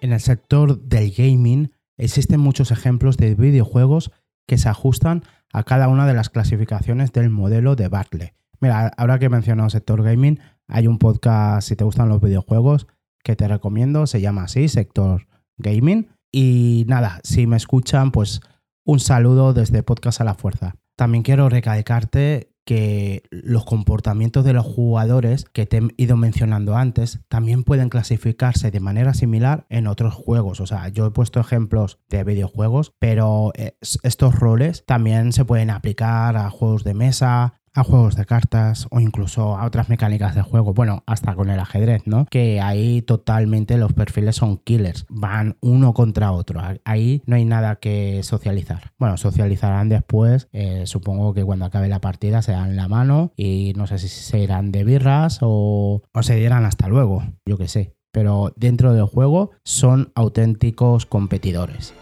En 0.00 0.12
el 0.12 0.20
sector 0.20 0.80
del 0.80 1.12
gaming 1.12 1.72
existen 1.96 2.40
muchos 2.40 2.70
ejemplos 2.70 3.16
de 3.16 3.34
videojuegos 3.34 4.12
que 4.46 4.58
se 4.58 4.68
ajustan 4.68 5.24
a 5.52 5.64
cada 5.64 5.88
una 5.88 6.06
de 6.06 6.14
las 6.14 6.30
clasificaciones 6.30 7.12
del 7.12 7.30
modelo 7.30 7.74
de 7.76 7.88
Bartlett. 7.88 8.34
Mira, 8.60 8.88
ahora 8.96 9.18
que 9.18 9.26
he 9.26 9.30
mencionado 9.30 9.70
sector 9.70 10.02
gaming, 10.02 10.40
hay 10.66 10.86
un 10.86 10.98
podcast, 10.98 11.68
si 11.68 11.76
te 11.76 11.84
gustan 11.84 12.08
los 12.08 12.20
videojuegos, 12.20 12.86
que 13.22 13.36
te 13.36 13.48
recomiendo, 13.48 14.06
se 14.06 14.20
llama 14.20 14.44
así, 14.44 14.68
Sector 14.68 15.26
Gaming. 15.58 16.08
Y 16.32 16.84
nada, 16.88 17.20
si 17.24 17.46
me 17.46 17.56
escuchan, 17.56 18.10
pues 18.10 18.40
un 18.84 19.00
saludo 19.00 19.52
desde 19.52 19.82
Podcast 19.82 20.20
a 20.20 20.24
la 20.24 20.34
Fuerza. 20.34 20.76
También 20.96 21.22
quiero 21.22 21.48
recalcarte 21.48 22.52
que 22.68 23.22
los 23.30 23.64
comportamientos 23.64 24.44
de 24.44 24.52
los 24.52 24.66
jugadores 24.66 25.46
que 25.54 25.64
te 25.64 25.78
he 25.78 25.88
ido 25.96 26.18
mencionando 26.18 26.76
antes 26.76 27.20
también 27.28 27.64
pueden 27.64 27.88
clasificarse 27.88 28.70
de 28.70 28.78
manera 28.78 29.14
similar 29.14 29.64
en 29.70 29.86
otros 29.86 30.12
juegos. 30.12 30.60
O 30.60 30.66
sea, 30.66 30.88
yo 30.88 31.06
he 31.06 31.10
puesto 31.10 31.40
ejemplos 31.40 31.98
de 32.10 32.24
videojuegos, 32.24 32.92
pero 32.98 33.52
estos 34.02 34.34
roles 34.34 34.84
también 34.84 35.32
se 35.32 35.46
pueden 35.46 35.70
aplicar 35.70 36.36
a 36.36 36.50
juegos 36.50 36.84
de 36.84 36.92
mesa, 36.92 37.54
a 37.74 37.84
juegos 37.84 38.16
de 38.16 38.24
cartas 38.24 38.86
o 38.90 39.00
incluso 39.00 39.56
a 39.56 39.64
otras 39.64 39.88
mecánicas 39.88 40.34
de 40.34 40.42
juego, 40.42 40.74
bueno, 40.74 41.02
hasta 41.06 41.34
con 41.34 41.50
el 41.50 41.60
ajedrez, 41.60 42.02
¿no? 42.06 42.26
Que 42.30 42.60
ahí 42.60 43.02
totalmente 43.02 43.78
los 43.78 43.92
perfiles 43.92 44.36
son 44.36 44.58
killers, 44.58 45.06
van 45.08 45.56
uno 45.60 45.94
contra 45.94 46.32
otro, 46.32 46.60
ahí 46.84 47.22
no 47.26 47.36
hay 47.36 47.44
nada 47.44 47.76
que 47.76 48.22
socializar. 48.22 48.92
Bueno, 48.98 49.16
socializarán 49.16 49.88
después, 49.88 50.48
eh, 50.52 50.82
supongo 50.86 51.34
que 51.34 51.44
cuando 51.44 51.64
acabe 51.64 51.88
la 51.88 52.00
partida 52.00 52.42
se 52.42 52.52
dan 52.52 52.76
la 52.76 52.88
mano 52.88 53.32
y 53.36 53.72
no 53.76 53.86
sé 53.86 53.98
si 53.98 54.08
se 54.08 54.38
irán 54.40 54.72
de 54.72 54.84
birras 54.84 55.38
o, 55.42 56.02
o 56.12 56.22
se 56.22 56.36
dirán 56.36 56.64
hasta 56.64 56.88
luego, 56.88 57.22
yo 57.46 57.58
qué 57.58 57.68
sé. 57.68 57.94
Pero 58.10 58.52
dentro 58.56 58.94
del 58.94 59.04
juego 59.04 59.50
son 59.64 60.12
auténticos 60.14 61.06
competidores. 61.06 61.94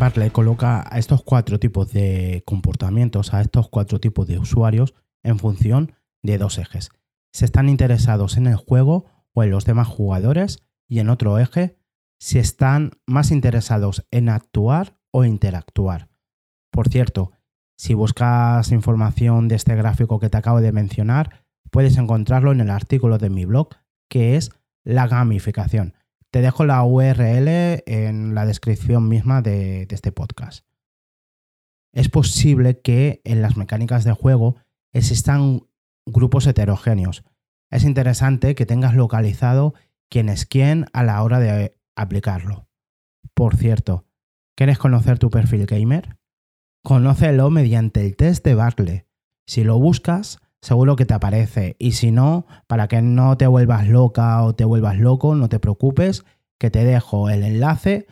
Bartlett 0.00 0.32
coloca 0.32 0.82
a 0.90 0.98
estos 0.98 1.22
cuatro 1.22 1.60
tipos 1.60 1.92
de 1.92 2.42
comportamientos, 2.46 3.34
a 3.34 3.42
estos 3.42 3.68
cuatro 3.68 4.00
tipos 4.00 4.26
de 4.26 4.38
usuarios, 4.38 4.94
en 5.22 5.38
función 5.38 5.92
de 6.22 6.38
dos 6.38 6.56
ejes. 6.56 6.88
Si 7.34 7.44
están 7.44 7.68
interesados 7.68 8.38
en 8.38 8.46
el 8.46 8.56
juego 8.56 9.04
o 9.34 9.42
en 9.42 9.50
los 9.50 9.66
demás 9.66 9.88
jugadores, 9.88 10.64
y 10.88 11.00
en 11.00 11.10
otro 11.10 11.38
eje, 11.38 11.76
si 12.18 12.38
están 12.38 12.92
más 13.06 13.30
interesados 13.30 14.06
en 14.10 14.30
actuar 14.30 14.98
o 15.10 15.26
interactuar. 15.26 16.08
Por 16.70 16.88
cierto, 16.88 17.32
si 17.76 17.92
buscas 17.92 18.72
información 18.72 19.48
de 19.48 19.56
este 19.56 19.76
gráfico 19.76 20.18
que 20.18 20.30
te 20.30 20.38
acabo 20.38 20.62
de 20.62 20.72
mencionar, 20.72 21.44
puedes 21.70 21.98
encontrarlo 21.98 22.52
en 22.52 22.60
el 22.60 22.70
artículo 22.70 23.18
de 23.18 23.28
mi 23.28 23.44
blog, 23.44 23.68
que 24.08 24.36
es 24.36 24.50
la 24.82 25.06
gamificación. 25.06 25.94
Te 26.30 26.42
dejo 26.42 26.64
la 26.64 26.82
URL 26.84 27.82
en 27.86 28.34
la 28.34 28.46
descripción 28.46 29.08
misma 29.08 29.42
de, 29.42 29.88
este 29.90 30.12
podcast. 30.12 30.64
Es 31.92 32.08
posible 32.08 32.80
que 32.80 33.20
en 33.24 33.42
las 33.42 33.56
mecánicas 33.56 34.04
de 34.04 34.12
juego 34.12 34.56
existan 34.92 35.66
grupos 36.06 36.46
heterogéneos. 36.46 37.24
Es 37.70 37.82
interesante 37.82 38.54
que 38.54 38.66
tengas 38.66 38.94
localizado 38.94 39.74
quién 40.08 40.28
es 40.28 40.46
quién 40.46 40.86
a 40.92 41.02
la 41.02 41.20
hora 41.22 41.40
de 41.40 41.76
aplicarlo. 41.96 42.68
Por 43.34 43.56
cierto, 43.56 44.06
¿quieres 44.56 44.78
conocer 44.78 45.18
tu 45.18 45.30
perfil 45.30 45.66
gamer? 45.66 46.16
Conócelo 46.84 47.50
mediante 47.50 48.06
el 48.06 48.16
test 48.16 48.44
de 48.44 48.54
Bartley. 48.54 49.04
Si 49.46 49.64
lo 49.64 49.80
buscas, 49.80 50.38
seguro 50.60 50.96
que 50.96 51.06
te 51.06 51.14
aparece. 51.14 51.76
Y 51.78 51.92
si 51.92 52.10
no, 52.10 52.46
para 52.66 52.88
que 52.88 53.02
no 53.02 53.36
te 53.36 53.46
vuelvas 53.46 53.88
loca 53.88 54.42
o 54.42 54.54
te 54.54 54.64
vuelvas 54.64 54.98
loco, 54.98 55.34
no 55.34 55.48
te 55.48 55.58
preocupes, 55.58 56.24
que 56.58 56.70
te 56.70 56.84
dejo 56.84 57.30
el 57.30 57.42
enlace 57.42 58.06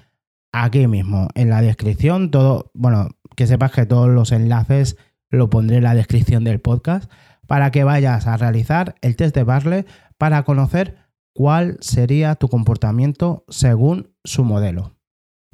aquí 0.53 0.87
mismo 0.87 1.29
en 1.35 1.51
la 1.51 1.63
descripción. 1.63 2.31
Todo, 2.31 2.71
bueno, 2.75 3.09
que 3.37 3.47
sepas 3.47 3.73
que 3.73 3.87
todos 3.87 4.09
los 4.09 4.33
enlaces 4.33 4.97
lo 5.31 5.51
pondré 5.51 5.77
en 5.77 5.85
la 5.85 5.95
descripción 5.95 6.45
del 6.45 6.61
podcast 6.61 7.11
para 7.47 7.71
que 7.71 7.85
vayas 7.85 8.27
a 8.27 8.37
realizar 8.37 8.95
el 9.03 9.17
test 9.17 9.35
de 9.35 9.45
Barley 9.45 9.85
para 10.17 10.43
conocer 10.43 10.97
cuál 11.35 11.77
sería 11.81 12.35
tu 12.35 12.49
comportamiento 12.49 13.45
según 13.49 14.11
su 14.25 14.45
modelo. 14.45 14.95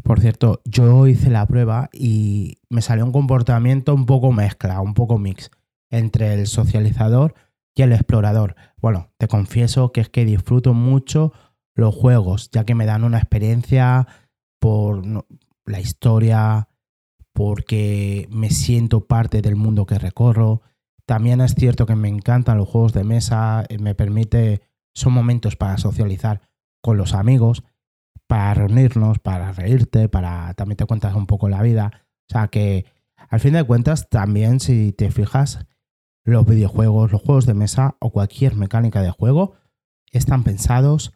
Por 0.03 0.21
cierto, 0.21 0.61
yo 0.65 1.07
hice 1.07 1.31
la 1.31 1.47
prueba 1.47 1.89
y 1.93 2.59
me 2.69 2.83
salió 2.83 3.05
un 3.05 3.13
comportamiento 3.13 3.95
un 3.95 4.07
poco 4.07 4.33
mezcla, 4.33 4.81
un 4.81 4.95
poco 4.95 5.19
mix 5.19 5.51
entre 5.99 6.35
el 6.35 6.47
socializador 6.47 7.35
y 7.75 7.83
el 7.83 7.93
explorador. 7.93 8.57
Bueno, 8.81 9.13
te 9.19 9.29
confieso 9.29 9.93
que 9.93 10.01
es 10.01 10.09
que 10.09 10.25
disfruto 10.25 10.75
mucho 10.75 11.33
los 11.75 11.95
juegos, 11.95 12.51
ya 12.53 12.65
que 12.65 12.75
me 12.75 12.87
dan 12.87 13.05
una 13.05 13.19
experiencia 13.19 14.07
por 14.61 15.03
la 15.67 15.81
historia, 15.81 16.69
porque 17.33 18.29
me 18.31 18.51
siento 18.51 19.07
parte 19.07 19.43
del 19.43 19.57
mundo 19.57 19.87
que 19.87 19.99
recorro. 19.99 20.63
También 21.05 21.41
es 21.41 21.55
cierto 21.55 21.85
que 21.85 21.97
me 21.97 22.09
encantan 22.09 22.59
los 22.59 22.69
juegos 22.69 22.93
de 22.93 23.05
mesa, 23.05 23.65
eh, 23.69 23.79
me 23.79 23.95
permite, 23.95 24.63
son 24.95 25.13
momentos 25.13 25.57
para 25.57 25.77
socializar 25.77 26.41
con 26.81 26.97
los 26.97 27.13
amigos, 27.13 27.65
para 28.27 28.55
reunirnos, 28.55 29.19
para 29.19 29.53
reírte, 29.53 30.09
para 30.09 30.55
también 30.55 30.77
te 30.77 30.87
cuentas 30.87 31.15
un 31.15 31.27
poco 31.27 31.49
la 31.49 31.63
vida. 31.63 31.91
O 32.29 32.33
sea 32.33 32.49
que 32.49 32.87
al 33.29 33.41
fin 33.41 33.55
de 33.55 33.65
cuentas 33.65 34.09
también 34.09 34.61
si 34.61 34.93
te 34.93 35.11
fijas, 35.11 35.67
los 36.25 36.47
videojuegos, 36.47 37.13
los 37.13 37.23
juegos 37.23 37.47
de 37.47 37.55
mesa 37.55 37.97
o 38.01 38.11
cualquier 38.11 38.57
mecánica 38.57 39.03
de 39.03 39.11
juego 39.11 39.55
están 40.11 40.43
pensados 40.43 41.13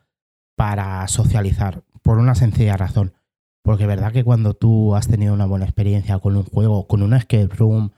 para 0.57 1.07
socializar, 1.09 1.85
por 2.03 2.19
una 2.19 2.35
sencilla 2.35 2.77
razón. 2.77 3.15
Porque 3.62 3.87
verdad 3.87 4.12
que 4.12 4.25
cuando 4.25 4.55
tú 4.55 4.95
has 4.95 5.09
tenido 5.09 5.35
una 5.35 5.47
buena 5.47 5.65
experiencia 5.65 6.19
con 6.19 6.37
un 6.37 6.45
juego, 6.45 6.87
con 6.87 7.03
un 7.03 7.15
escape 7.15 7.49
room, 7.49 7.91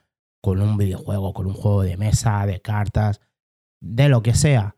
con 0.43 0.61
un 0.61 0.77
videojuego, 0.77 1.33
con 1.33 1.47
un 1.47 1.55
juego 1.55 1.83
de 1.83 1.97
mesa, 1.97 2.47
de 2.47 2.61
cartas, 2.61 3.21
de 3.81 4.09
lo 4.09 4.23
que 4.23 4.35
sea, 4.35 4.77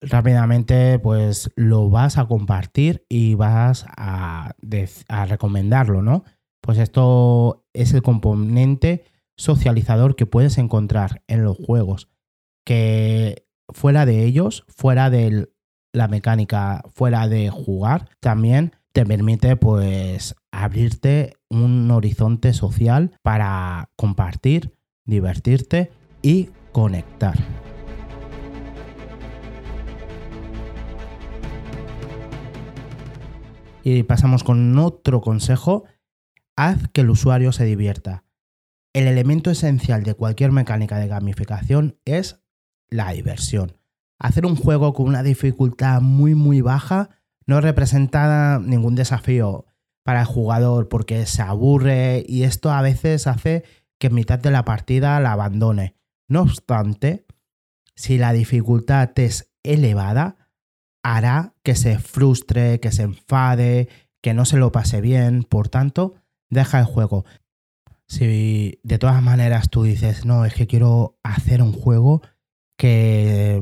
rápidamente 0.00 0.98
pues 0.98 1.50
lo 1.56 1.88
vas 1.90 2.18
a 2.18 2.26
compartir 2.26 3.04
y 3.08 3.34
vas 3.34 3.86
a, 3.96 4.54
a 5.08 5.26
recomendarlo, 5.26 6.02
¿no? 6.02 6.24
Pues 6.60 6.78
esto 6.78 7.66
es 7.72 7.92
el 7.94 8.02
componente 8.02 9.04
socializador 9.36 10.16
que 10.16 10.26
puedes 10.26 10.58
encontrar 10.58 11.22
en 11.26 11.44
los 11.44 11.56
juegos, 11.56 12.08
que 12.64 13.46
fuera 13.68 14.06
de 14.06 14.24
ellos, 14.24 14.64
fuera 14.68 15.10
de 15.10 15.50
la 15.92 16.08
mecánica, 16.08 16.82
fuera 16.92 17.28
de 17.28 17.50
jugar, 17.50 18.10
también 18.20 18.72
te 18.92 19.04
permite 19.04 19.56
pues 19.56 20.34
abrirte 20.52 21.34
un 21.50 21.90
horizonte 21.90 22.52
social 22.52 23.16
para 23.22 23.90
compartir, 23.96 24.76
divertirte 25.04 25.90
y 26.22 26.50
conectar. 26.72 27.36
Y 33.82 34.02
pasamos 34.04 34.42
con 34.44 34.78
otro 34.78 35.20
consejo. 35.20 35.84
Haz 36.56 36.88
que 36.88 37.02
el 37.02 37.10
usuario 37.10 37.52
se 37.52 37.66
divierta. 37.66 38.24
El 38.94 39.08
elemento 39.08 39.50
esencial 39.50 40.04
de 40.04 40.14
cualquier 40.14 40.52
mecánica 40.52 40.98
de 40.98 41.08
gamificación 41.08 41.98
es 42.04 42.40
la 42.88 43.10
diversión. 43.10 43.76
Hacer 44.20 44.46
un 44.46 44.54
juego 44.54 44.94
con 44.94 45.08
una 45.08 45.24
dificultad 45.24 46.00
muy 46.00 46.36
muy 46.36 46.60
baja 46.60 47.10
no 47.44 47.60
representa 47.60 48.60
ningún 48.60 48.94
desafío 48.94 49.66
para 50.04 50.20
el 50.20 50.26
jugador 50.26 50.88
porque 50.88 51.26
se 51.26 51.42
aburre 51.42 52.24
y 52.28 52.44
esto 52.44 52.70
a 52.70 52.82
veces 52.82 53.26
hace 53.26 53.64
que 53.98 54.06
en 54.06 54.14
mitad 54.14 54.38
de 54.38 54.52
la 54.52 54.64
partida 54.64 55.18
la 55.18 55.32
abandone. 55.32 55.96
No 56.28 56.42
obstante, 56.42 57.26
si 57.96 58.16
la 58.16 58.32
dificultad 58.32 59.10
es 59.18 59.52
elevada, 59.64 60.36
hará 61.02 61.54
que 61.64 61.74
se 61.74 61.98
frustre, 61.98 62.78
que 62.78 62.92
se 62.92 63.02
enfade, 63.02 63.88
que 64.22 64.34
no 64.34 64.44
se 64.44 64.56
lo 64.56 64.70
pase 64.70 65.00
bien, 65.00 65.42
por 65.42 65.68
tanto, 65.68 66.14
deja 66.48 66.78
el 66.78 66.84
juego. 66.84 67.24
Si 68.14 68.78
de 68.84 68.98
todas 68.98 69.20
maneras 69.20 69.70
tú 69.70 69.82
dices, 69.82 70.24
no, 70.24 70.44
es 70.44 70.54
que 70.54 70.68
quiero 70.68 71.18
hacer 71.24 71.60
un 71.60 71.72
juego 71.72 72.22
que, 72.78 73.60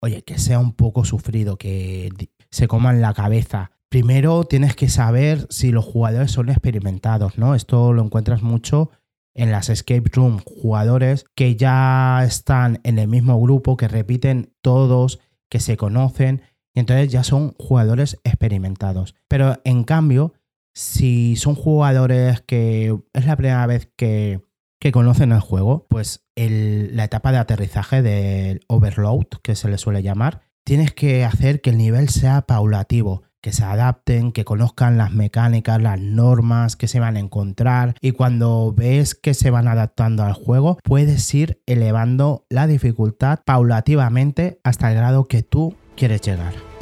oye, 0.00 0.22
que 0.22 0.38
sea 0.38 0.60
un 0.60 0.74
poco 0.74 1.04
sufrido, 1.04 1.56
que 1.56 2.08
se 2.52 2.68
coman 2.68 3.00
la 3.00 3.14
cabeza. 3.14 3.72
Primero 3.88 4.44
tienes 4.44 4.76
que 4.76 4.88
saber 4.88 5.48
si 5.50 5.72
los 5.72 5.84
jugadores 5.84 6.30
son 6.30 6.50
experimentados, 6.50 7.36
¿no? 7.36 7.56
Esto 7.56 7.92
lo 7.92 8.04
encuentras 8.04 8.42
mucho 8.42 8.90
en 9.34 9.50
las 9.50 9.68
escape 9.68 10.08
room, 10.12 10.38
jugadores 10.44 11.24
que 11.34 11.56
ya 11.56 12.22
están 12.24 12.80
en 12.84 13.00
el 13.00 13.08
mismo 13.08 13.40
grupo, 13.40 13.76
que 13.76 13.88
repiten 13.88 14.54
todos, 14.62 15.18
que 15.50 15.58
se 15.58 15.76
conocen, 15.76 16.42
y 16.76 16.78
entonces 16.78 17.08
ya 17.08 17.24
son 17.24 17.56
jugadores 17.58 18.20
experimentados. 18.22 19.16
Pero 19.26 19.60
en 19.64 19.82
cambio, 19.82 20.32
si 20.74 21.36
son 21.36 21.54
jugadores 21.54 22.40
que 22.40 22.96
es 23.12 23.26
la 23.26 23.36
primera 23.36 23.66
vez 23.66 23.90
que, 23.96 24.40
que 24.80 24.92
conocen 24.92 25.32
el 25.32 25.40
juego, 25.40 25.86
pues 25.88 26.24
la 26.36 27.04
etapa 27.04 27.32
de 27.32 27.38
aterrizaje 27.38 28.02
del 28.02 28.60
overload, 28.68 29.26
que 29.42 29.54
se 29.54 29.68
le 29.68 29.78
suele 29.78 30.02
llamar, 30.02 30.42
tienes 30.64 30.92
que 30.92 31.24
hacer 31.24 31.60
que 31.60 31.70
el 31.70 31.78
nivel 31.78 32.08
sea 32.08 32.42
paulativo, 32.42 33.22
que 33.40 33.52
se 33.52 33.62
adapten, 33.62 34.32
que 34.32 34.44
conozcan 34.44 34.96
las 34.96 35.12
mecánicas, 35.12 35.80
las 35.80 36.00
normas 36.00 36.76
que 36.76 36.88
se 36.88 36.98
van 36.98 37.16
a 37.16 37.20
encontrar 37.20 37.94
y 38.00 38.12
cuando 38.12 38.72
ves 38.74 39.14
que 39.14 39.34
se 39.34 39.50
van 39.50 39.68
adaptando 39.68 40.24
al 40.24 40.32
juego, 40.32 40.78
puedes 40.82 41.32
ir 41.34 41.62
elevando 41.66 42.46
la 42.48 42.66
dificultad 42.66 43.40
paulativamente 43.44 44.60
hasta 44.64 44.90
el 44.90 44.96
grado 44.96 45.26
que 45.26 45.42
tú 45.42 45.76
quieres 45.94 46.22
llegar. 46.22 46.73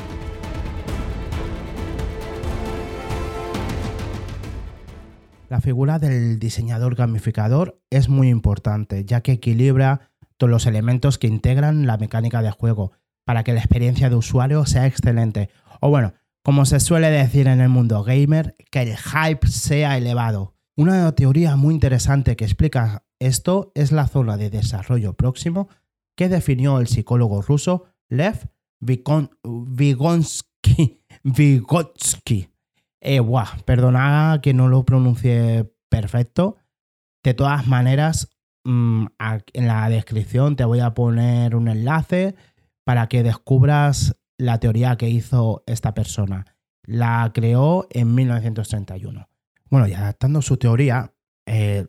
La 5.53 5.61
figura 5.61 5.99
del 5.99 6.39
diseñador 6.39 6.95
gamificador 6.95 7.79
es 7.91 8.09
muy 8.09 8.31
importante, 8.31 9.05
ya 9.05 9.21
que 9.21 9.33
equilibra 9.33 10.09
todos 10.39 10.51
los 10.51 10.65
elementos 10.65 11.19
que 11.19 11.27
integran 11.27 11.87
la 11.87 11.99
mecánica 11.99 12.41
de 12.41 12.51
juego 12.51 12.93
para 13.27 13.45
que 13.45 13.53
la 13.53 13.59
experiencia 13.59 14.09
de 14.09 14.17
usuario 14.17 14.65
sea 14.65 14.87
excelente. 14.87 15.51
O 15.83 15.91
bueno, 15.91 16.15
como 16.43 16.65
se 16.65 16.81
suele 16.81 17.11
decir 17.11 17.49
en 17.49 17.61
el 17.61 17.69
mundo 17.69 18.03
gamer, 18.03 18.57
que 18.71 18.81
el 18.81 18.97
hype 18.97 19.47
sea 19.47 19.99
elevado. 19.99 20.55
Una 20.75 21.13
teoría 21.13 21.55
muy 21.57 21.75
interesante 21.75 22.35
que 22.35 22.47
explica 22.47 23.05
esto 23.19 23.73
es 23.75 23.93
la 23.93 24.07
zona 24.09 24.39
de 24.39 24.49
desarrollo 24.49 25.13
próximo 25.19 25.69
que 26.17 26.31
definió 26.31 26.79
el 26.81 26.87
psicólogo 26.87 27.43
ruso 27.43 27.85
Lev 28.09 28.49
Vygotsky. 28.81 30.49
Vygotsky. 33.03 33.59
Eh, 33.59 33.63
perdona 33.65 34.41
que 34.43 34.55
no 34.55 34.69
lo 34.69 34.85
pronuncie 34.85 35.73
perfecto. 35.89 36.57
De 37.23 37.35
todas 37.35 37.67
maneras, 37.67 38.29
mm, 38.65 39.07
en 39.53 39.67
la 39.67 39.89
descripción 39.89 40.57
te 40.57 40.65
voy 40.65 40.81
a 40.81 40.95
poner 40.95 41.55
un 41.55 41.69
enlace 41.69 42.35
para 42.85 43.09
que 43.09 43.23
descubras 43.23 44.17
la 44.39 44.59
teoría 44.59 44.97
que 44.97 45.09
hizo 45.09 45.63
esta 45.67 45.95
persona. 45.95 46.47
La 46.85 47.31
creó 47.33 47.87
en 47.91 48.15
1931. 48.15 49.29
Bueno, 49.71 49.87
y 49.87 49.95
adaptando 49.95 50.43
su 50.43 50.57
teoría, 50.57 51.15
eh, 51.47 51.87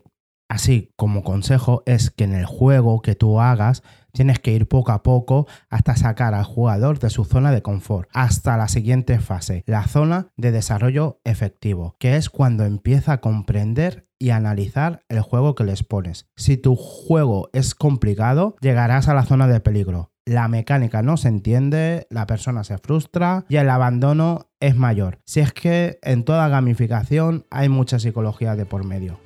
así 0.48 0.92
como 0.96 1.24
consejo, 1.24 1.82
es 1.84 2.10
que 2.10 2.24
en 2.24 2.34
el 2.34 2.46
juego 2.46 3.02
que 3.02 3.16
tú 3.16 3.40
hagas 3.40 3.82
tienes 4.14 4.38
que 4.38 4.52
ir 4.52 4.66
poco 4.66 4.92
a 4.92 5.02
poco 5.02 5.46
hasta 5.68 5.96
sacar 5.96 6.32
al 6.32 6.44
jugador 6.44 6.98
de 6.98 7.10
su 7.10 7.24
zona 7.24 7.52
de 7.52 7.60
confort, 7.60 8.08
hasta 8.14 8.56
la 8.56 8.68
siguiente 8.68 9.18
fase, 9.18 9.62
la 9.66 9.86
zona 9.86 10.28
de 10.38 10.52
desarrollo 10.52 11.20
efectivo, 11.24 11.96
que 11.98 12.16
es 12.16 12.30
cuando 12.30 12.64
empieza 12.64 13.12
a 13.12 13.20
comprender 13.20 14.08
y 14.18 14.30
analizar 14.30 15.02
el 15.10 15.20
juego 15.20 15.54
que 15.54 15.64
les 15.64 15.82
pones. 15.82 16.30
Si 16.36 16.56
tu 16.56 16.76
juego 16.76 17.50
es 17.52 17.74
complicado, 17.74 18.56
llegarás 18.62 19.08
a 19.08 19.14
la 19.14 19.26
zona 19.26 19.46
de 19.46 19.60
peligro 19.60 20.14
la 20.26 20.48
mecánica 20.48 21.02
no 21.02 21.16
se 21.16 21.28
entiende, 21.28 22.06
la 22.10 22.26
persona 22.26 22.64
se 22.64 22.78
frustra 22.78 23.44
y 23.48 23.56
el 23.56 23.68
abandono 23.68 24.48
es 24.60 24.74
mayor. 24.76 25.18
Si 25.26 25.40
es 25.40 25.52
que 25.52 25.98
en 26.02 26.24
toda 26.24 26.48
gamificación 26.48 27.46
hay 27.50 27.68
mucha 27.68 27.98
psicología 27.98 28.56
de 28.56 28.64
por 28.64 28.84
medio. 28.84 29.18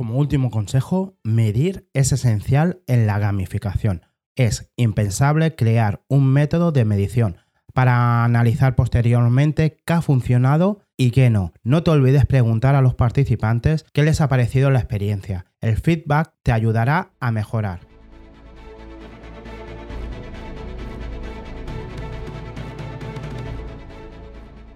Como 0.00 0.16
último 0.16 0.50
consejo, 0.50 1.18
medir 1.22 1.90
es 1.92 2.10
esencial 2.12 2.80
en 2.86 3.06
la 3.06 3.18
gamificación. 3.18 4.06
Es 4.34 4.72
impensable 4.76 5.54
crear 5.54 6.00
un 6.08 6.26
método 6.26 6.72
de 6.72 6.86
medición 6.86 7.36
para 7.74 8.24
analizar 8.24 8.76
posteriormente 8.76 9.76
qué 9.84 9.92
ha 9.92 10.00
funcionado 10.00 10.80
y 10.96 11.10
qué 11.10 11.28
no. 11.28 11.52
No 11.64 11.82
te 11.82 11.90
olvides 11.90 12.24
preguntar 12.24 12.76
a 12.76 12.80
los 12.80 12.94
participantes 12.94 13.84
qué 13.92 14.02
les 14.02 14.22
ha 14.22 14.28
parecido 14.30 14.70
la 14.70 14.78
experiencia. 14.78 15.44
El 15.60 15.76
feedback 15.76 16.32
te 16.42 16.52
ayudará 16.52 17.10
a 17.20 17.30
mejorar. 17.30 17.80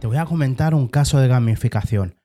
Te 0.00 0.06
voy 0.06 0.18
a 0.18 0.26
comentar 0.26 0.74
un 0.74 0.86
caso 0.86 1.18
de 1.18 1.28
gamificación. 1.28 2.23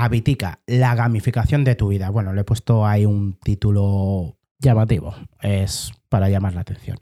Habitica, 0.00 0.60
la 0.68 0.94
gamificación 0.94 1.64
de 1.64 1.74
tu 1.74 1.88
vida. 1.88 2.08
Bueno, 2.10 2.32
le 2.32 2.42
he 2.42 2.44
puesto 2.44 2.86
ahí 2.86 3.04
un 3.04 3.36
título 3.42 4.38
llamativo. 4.60 5.12
Es 5.42 5.90
para 6.08 6.28
llamar 6.28 6.54
la 6.54 6.60
atención. 6.60 6.98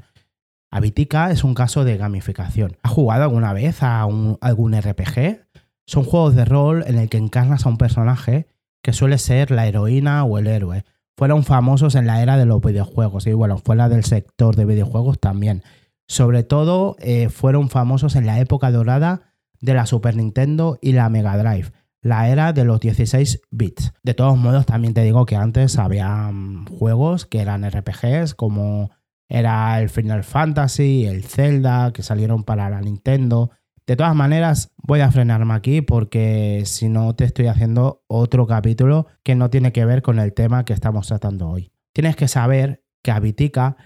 Habitica 0.70 1.30
es 1.30 1.44
un 1.44 1.52
caso 1.52 1.84
de 1.84 1.98
gamificación. 1.98 2.78
¿Has 2.82 2.92
jugado 2.92 3.24
alguna 3.24 3.52
vez 3.52 3.82
a 3.82 4.00
algún 4.00 4.80
RPG? 4.80 5.46
Son 5.84 6.04
juegos 6.04 6.34
de 6.36 6.46
rol 6.46 6.84
en 6.86 6.96
el 6.96 7.10
que 7.10 7.18
encarnas 7.18 7.66
a 7.66 7.68
un 7.68 7.76
personaje 7.76 8.46
que 8.82 8.94
suele 8.94 9.18
ser 9.18 9.50
la 9.50 9.66
heroína 9.66 10.24
o 10.24 10.38
el 10.38 10.46
héroe. 10.46 10.86
Fueron 11.18 11.44
famosos 11.44 11.96
en 11.96 12.06
la 12.06 12.22
era 12.22 12.38
de 12.38 12.46
los 12.46 12.62
videojuegos 12.62 13.26
y 13.26 13.34
bueno, 13.34 13.58
fuera 13.58 13.90
del 13.90 14.04
sector 14.04 14.56
de 14.56 14.64
videojuegos 14.64 15.20
también. 15.20 15.62
Sobre 16.08 16.44
todo 16.44 16.96
eh, 17.00 17.28
fueron 17.28 17.68
famosos 17.68 18.16
en 18.16 18.24
la 18.24 18.40
época 18.40 18.70
dorada 18.70 19.34
de 19.60 19.74
la 19.74 19.84
Super 19.84 20.16
Nintendo 20.16 20.78
y 20.80 20.92
la 20.92 21.10
Mega 21.10 21.36
Drive, 21.36 21.72
la 22.06 22.28
era 22.28 22.52
de 22.52 22.64
los 22.64 22.80
16 22.80 23.42
bits. 23.50 23.92
De 24.02 24.14
todos 24.14 24.38
modos, 24.38 24.64
también 24.64 24.94
te 24.94 25.02
digo 25.02 25.26
que 25.26 25.36
antes 25.36 25.78
había 25.78 26.30
juegos 26.78 27.26
que 27.26 27.40
eran 27.40 27.68
RPGs 27.68 28.34
como 28.34 28.90
era 29.28 29.80
el 29.80 29.88
Final 29.88 30.22
Fantasy, 30.22 31.04
el 31.04 31.24
Zelda, 31.24 31.92
que 31.92 32.02
salieron 32.02 32.44
para 32.44 32.70
la 32.70 32.80
Nintendo. 32.80 33.50
De 33.86 33.96
todas 33.96 34.14
maneras, 34.14 34.72
voy 34.78 35.00
a 35.00 35.10
frenarme 35.10 35.54
aquí 35.54 35.80
porque 35.80 36.62
si 36.64 36.88
no 36.88 37.14
te 37.16 37.24
estoy 37.24 37.48
haciendo 37.48 38.04
otro 38.06 38.46
capítulo 38.46 39.06
que 39.24 39.34
no 39.34 39.50
tiene 39.50 39.72
que 39.72 39.84
ver 39.84 40.02
con 40.02 40.20
el 40.20 40.32
tema 40.32 40.64
que 40.64 40.72
estamos 40.74 41.08
tratando 41.08 41.48
hoy. 41.48 41.72
Tienes 41.92 42.14
que 42.14 42.28
saber 42.28 42.84
que 43.02 43.10
Habitica 43.10 43.76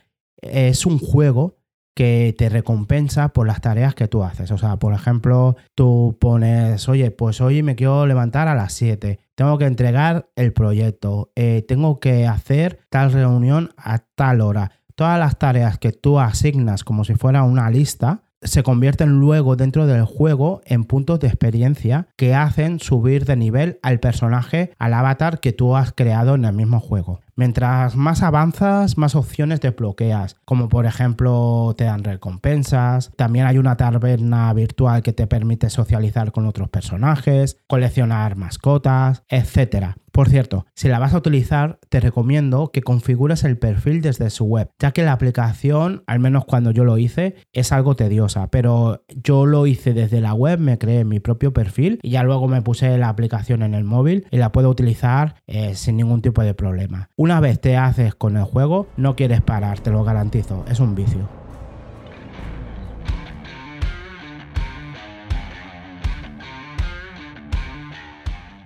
es 0.42 0.84
un 0.84 0.98
juego 0.98 1.59
que 2.00 2.34
te 2.38 2.48
recompensa 2.48 3.28
por 3.28 3.46
las 3.46 3.60
tareas 3.60 3.94
que 3.94 4.08
tú 4.08 4.24
haces. 4.24 4.50
O 4.52 4.56
sea, 4.56 4.78
por 4.78 4.94
ejemplo, 4.94 5.56
tú 5.74 6.16
pones, 6.18 6.88
oye, 6.88 7.10
pues 7.10 7.42
hoy 7.42 7.62
me 7.62 7.76
quiero 7.76 8.06
levantar 8.06 8.48
a 8.48 8.54
las 8.54 8.72
7, 8.72 9.20
tengo 9.34 9.58
que 9.58 9.66
entregar 9.66 10.30
el 10.34 10.54
proyecto, 10.54 11.30
eh, 11.36 11.62
tengo 11.68 12.00
que 12.00 12.26
hacer 12.26 12.80
tal 12.88 13.12
reunión 13.12 13.74
a 13.76 13.98
tal 13.98 14.40
hora 14.40 14.72
todas 14.94 15.18
las 15.18 15.38
tareas 15.38 15.78
que 15.78 15.92
tú 15.92 16.18
asignas 16.18 16.84
como 16.84 17.04
si 17.04 17.14
fuera 17.14 17.42
una 17.42 17.70
lista 17.70 18.22
se 18.42 18.62
convierten 18.62 19.20
luego 19.20 19.56
dentro 19.56 19.86
del 19.86 20.04
juego 20.04 20.62
en 20.64 20.84
puntos 20.84 21.20
de 21.20 21.28
experiencia 21.28 22.08
que 22.16 22.34
hacen 22.34 22.80
subir 22.80 23.24
de 23.26 23.36
nivel 23.36 23.78
al 23.82 24.00
personaje, 24.00 24.72
al 24.78 24.94
avatar 24.94 25.40
que 25.40 25.52
tú 25.52 25.76
has 25.76 25.92
creado 25.92 26.34
en 26.34 26.44
el 26.44 26.54
mismo 26.54 26.80
juego. 26.80 27.20
Mientras 27.40 27.96
más 27.96 28.22
avanzas, 28.22 28.98
más 28.98 29.14
opciones 29.14 29.62
desbloqueas, 29.62 30.36
como 30.44 30.68
por 30.68 30.84
ejemplo 30.84 31.74
te 31.74 31.84
dan 31.84 32.04
recompensas, 32.04 33.12
también 33.16 33.46
hay 33.46 33.56
una 33.56 33.78
taberna 33.78 34.52
virtual 34.52 35.02
que 35.02 35.14
te 35.14 35.26
permite 35.26 35.70
socializar 35.70 36.32
con 36.32 36.44
otros 36.44 36.68
personajes, 36.68 37.56
coleccionar 37.66 38.36
mascotas, 38.36 39.22
etc. 39.30 39.94
Por 40.12 40.28
cierto, 40.28 40.66
si 40.74 40.88
la 40.88 40.98
vas 40.98 41.14
a 41.14 41.18
utilizar, 41.18 41.78
te 41.88 42.00
recomiendo 42.00 42.70
que 42.72 42.82
configures 42.82 43.44
el 43.44 43.58
perfil 43.58 44.02
desde 44.02 44.30
su 44.30 44.44
web, 44.44 44.70
ya 44.78 44.92
que 44.92 45.04
la 45.04 45.12
aplicación, 45.12 46.02
al 46.06 46.18
menos 46.18 46.44
cuando 46.44 46.72
yo 46.72 46.84
lo 46.84 46.98
hice, 46.98 47.36
es 47.52 47.72
algo 47.72 47.94
tediosa, 47.94 48.50
pero 48.50 49.04
yo 49.08 49.46
lo 49.46 49.66
hice 49.66 49.92
desde 49.94 50.20
la 50.20 50.34
web, 50.34 50.58
me 50.58 50.78
creé 50.78 51.04
mi 51.04 51.20
propio 51.20 51.52
perfil 51.52 52.00
y 52.02 52.10
ya 52.10 52.22
luego 52.22 52.48
me 52.48 52.62
puse 52.62 52.98
la 52.98 53.08
aplicación 53.08 53.62
en 53.62 53.74
el 53.74 53.84
móvil 53.84 54.26
y 54.30 54.38
la 54.38 54.52
puedo 54.52 54.68
utilizar 54.68 55.36
eh, 55.46 55.74
sin 55.74 55.96
ningún 55.96 56.22
tipo 56.22 56.42
de 56.42 56.54
problema. 56.54 57.08
Una 57.30 57.38
vez 57.38 57.60
te 57.60 57.76
haces 57.76 58.16
con 58.16 58.36
el 58.36 58.42
juego, 58.42 58.88
no 58.96 59.14
quieres 59.14 59.40
parar, 59.40 59.78
te 59.78 59.92
lo 59.92 60.02
garantizo, 60.02 60.64
es 60.68 60.80
un 60.80 60.96
vicio. 60.96 61.28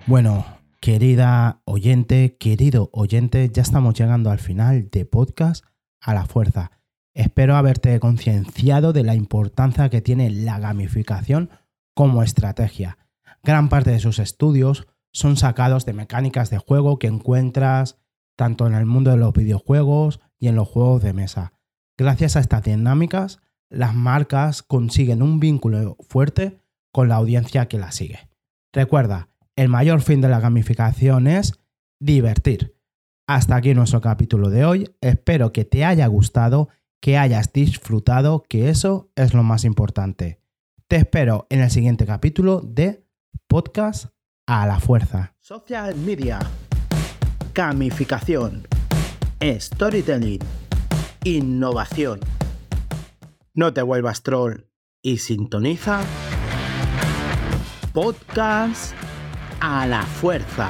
Bueno, 0.07 0.47
querida 0.81 1.61
oyente, 1.65 2.37
querido 2.39 2.89
oyente, 2.91 3.51
ya 3.53 3.61
estamos 3.61 3.93
llegando 3.93 4.31
al 4.31 4.39
final 4.39 4.89
de 4.89 5.05
podcast 5.05 5.63
a 6.01 6.15
la 6.15 6.25
fuerza. 6.25 6.71
Espero 7.13 7.57
haberte 7.57 7.99
concienciado 7.99 8.93
de 8.93 9.03
la 9.03 9.13
importancia 9.13 9.89
que 9.89 10.01
tiene 10.01 10.31
la 10.31 10.57
gamificación 10.57 11.51
como 11.93 12.23
estrategia. 12.23 12.97
Gran 13.43 13.69
parte 13.69 13.91
de 13.91 13.99
sus 13.99 14.17
estudios 14.17 14.87
son 15.11 15.37
sacados 15.37 15.85
de 15.85 15.93
mecánicas 15.93 16.49
de 16.49 16.57
juego 16.57 16.97
que 16.97 17.05
encuentras 17.05 17.99
tanto 18.35 18.67
en 18.67 18.73
el 18.73 18.85
mundo 18.85 19.11
de 19.11 19.17
los 19.17 19.33
videojuegos 19.33 20.19
y 20.37 20.47
en 20.47 20.55
los 20.55 20.67
juegos 20.67 21.01
de 21.01 21.13
mesa. 21.13 21.53
Gracias 21.97 22.35
a 22.35 22.39
estas 22.39 22.63
dinámicas, 22.63 23.39
las 23.69 23.95
marcas 23.95 24.63
consiguen 24.63 25.21
un 25.21 25.39
vínculo 25.39 25.97
fuerte 26.07 26.59
con 26.91 27.09
la 27.09 27.15
audiencia 27.15 27.67
que 27.67 27.77
la 27.77 27.91
sigue. 27.91 28.29
Recuerda, 28.73 29.29
el 29.55 29.69
mayor 29.69 30.01
fin 30.01 30.21
de 30.21 30.29
la 30.29 30.39
gamificación 30.39 31.27
es 31.27 31.53
divertir. 31.99 32.75
Hasta 33.27 33.55
aquí 33.55 33.73
nuestro 33.73 34.01
capítulo 34.01 34.49
de 34.49 34.65
hoy. 34.65 34.95
Espero 35.01 35.51
que 35.51 35.65
te 35.65 35.85
haya 35.85 36.05
gustado, 36.07 36.69
que 37.01 37.17
hayas 37.17 37.51
disfrutado, 37.53 38.43
que 38.43 38.69
eso 38.69 39.11
es 39.15 39.33
lo 39.33 39.43
más 39.43 39.63
importante. 39.63 40.39
Te 40.87 40.97
espero 40.97 41.47
en 41.49 41.61
el 41.61 41.71
siguiente 41.71 42.05
capítulo 42.05 42.61
de 42.61 43.03
Podcast 43.47 44.07
a 44.45 44.67
la 44.67 44.79
Fuerza. 44.79 45.33
Social 45.39 45.95
media. 45.95 46.39
Gamificación. 47.55 48.67
Storytelling. 49.41 50.41
Innovación. 51.23 52.19
No 53.53 53.73
te 53.73 53.81
vuelvas 53.81 54.23
troll 54.23 54.67
y 55.01 55.19
sintoniza. 55.19 56.01
Podcast 57.93 58.93
a 59.61 59.87
la 59.87 60.03
Fuerza. 60.03 60.69